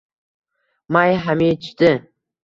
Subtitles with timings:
[0.95, 1.91] May hamichdi